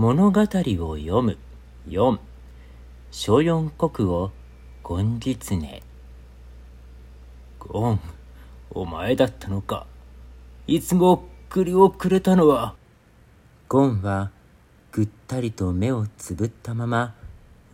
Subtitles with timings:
[0.00, 0.46] 物語を
[0.96, 1.36] 読む。
[1.86, 2.18] 4
[3.10, 4.30] 小四国語
[4.82, 5.82] ゴンギツネ
[7.58, 8.00] ゴン
[8.70, 9.86] お前だったのか。
[10.66, 12.76] いつも栗をくれたのは。
[13.68, 14.30] ゴンは
[14.90, 17.14] ぐったりと目をつぶったまま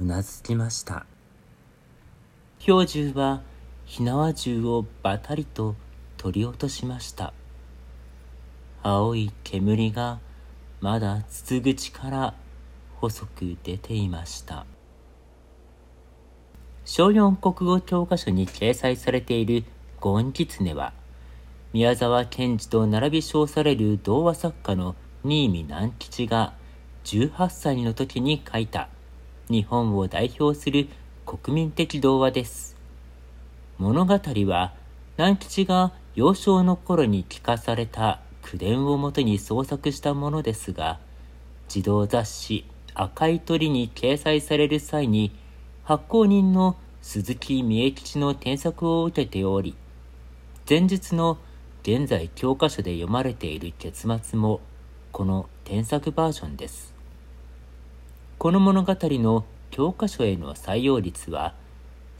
[0.00, 1.06] うなずきました。
[2.58, 3.42] 氷柱は
[3.84, 5.76] 火縄銃をばたりと
[6.16, 7.32] 取り落としました。
[8.82, 10.18] 青い煙が
[10.80, 12.34] まだ筒口から
[12.96, 14.66] 細く出ていました
[16.84, 19.64] 小四国語教科書に掲載されている
[20.00, 20.92] ゴンギツネは
[21.72, 24.94] 宮沢賢治と並び称される童話作家の
[25.24, 26.54] 新見南吉が
[27.04, 28.88] 18歳の時に書いた
[29.48, 30.88] 日本を代表する
[31.24, 32.76] 国民的童話です。
[33.78, 34.72] 物語は
[35.18, 41.00] 南吉が幼少の頃に聞かされた口伝をもとに創作したものですが、
[41.68, 42.64] 児童雑誌
[42.94, 45.32] 赤い鳥に掲載される際に
[45.82, 49.74] 発行人の鈴木美恵吉の添削を受けており、
[50.68, 51.38] 前日の
[51.82, 54.60] 現在教科書で読まれている結末も
[55.10, 56.94] この添削バージョンです。
[58.38, 61.54] この物語の教科書への採用率は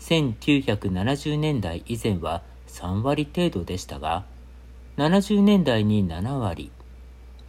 [0.00, 4.24] 1970年代以前は3割程度でしたが、
[4.96, 6.70] 70年代に7割、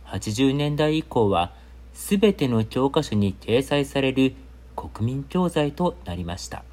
[0.08, 1.54] 80年代以降は
[1.94, 4.34] 全ての教科書に掲載される
[4.76, 6.66] 国民教材となりました。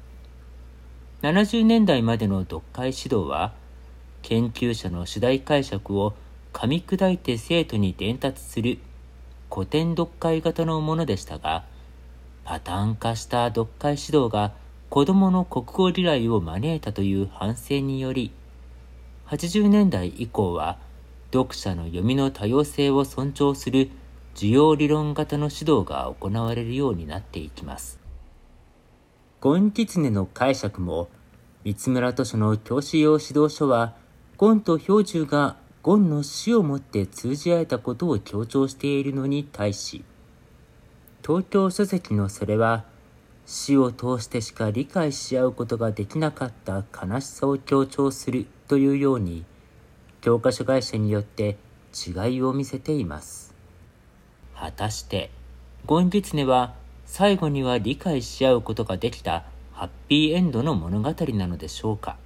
[1.21, 3.53] 70年代までの読解指導は、
[4.21, 6.13] 研究者の主題解釈を
[6.51, 8.79] 噛み砕いて生徒に伝達する
[9.49, 11.63] 古典読解型のものでしたが、
[12.43, 14.51] パターン化した読解指導が
[14.89, 18.33] 子供の国語理来を招いたという反省により、
[19.27, 20.77] 80年代以降は
[21.33, 23.89] 読者の読みの多様性を尊重する
[24.35, 27.99] 需要理論型の指導が行われるようになっていきます。
[29.39, 31.09] ゴンキツネの解釈も、
[31.63, 33.95] 三村図書の教師用指導書は、
[34.37, 40.03] ゴンと標柱がゴンの死をもって通じ合えたことを強調しているのに対し、
[41.25, 42.85] 東京書籍のそれは、
[43.45, 49.45] 死を通してしか理解し合うことができなかった悲しさを強調するというように、
[50.21, 51.57] 教科書会社によって
[51.93, 53.53] 違いを見せています。
[54.55, 55.29] 果たして、
[55.85, 56.73] ゴンギツネは
[57.05, 62.17] 最後には理解し合うことができたハッピーエンドの物語なのでしょうか？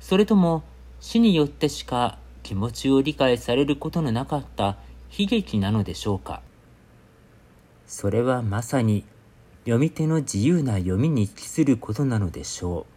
[0.00, 0.64] それとも
[0.98, 4.76] 死によってしか気持ちを理解されることのなかった
[5.16, 6.42] 悲劇なのでしょうか？
[7.86, 9.04] それはまさに
[9.60, 12.91] 読み手の自由な読みに帰することなのでしょう。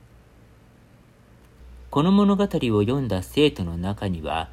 [1.96, 4.50] この物語を読んだ生徒の中には、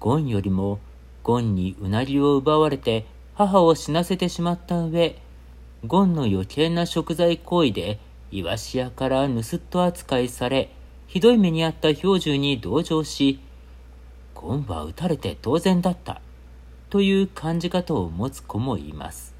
[0.00, 0.80] ゴンよりも
[1.22, 5.16] ゴンにうなりを奪われて母を死なせてしまった上、
[5.86, 7.98] ゴンの余計な食材行為で
[8.30, 10.72] イワシ屋から盗っ人扱いされ、
[11.06, 13.40] ひどい目に遭った標準に同情し、
[14.34, 16.20] ゴンは撃たれて当然だった、
[16.90, 19.34] という感じ方を持つ子もいます。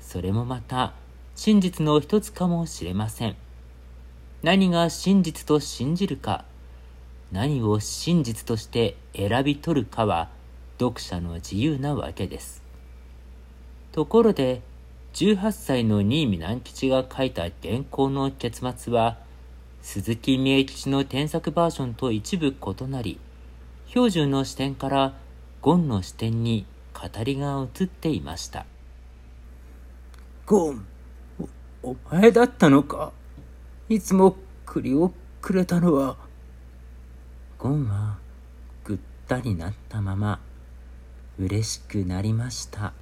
[0.00, 0.94] それもまた、
[1.34, 3.36] 真実の一つかもしれません。
[4.42, 6.46] 何が真実と信じるか、
[7.32, 10.28] 何を真実として選び取るかは
[10.78, 12.62] 読者の自由なわけです。
[13.90, 14.60] ところで、
[15.14, 19.18] 18歳の新見南吉が書いた原稿の結末は、
[19.80, 23.18] 鈴木美恵吉の添削バージョンと一部異なり、
[23.88, 25.14] 標準の視点から
[25.60, 28.66] ゴンの視点に語りが移っていました。
[30.46, 30.86] ゴン
[31.82, 33.12] お前だったのか？
[33.88, 36.16] いつも栗をくれたのは。
[37.62, 38.18] ゴンは
[38.82, 40.40] ぐったりなったまま
[41.38, 42.92] 嬉しくなりました。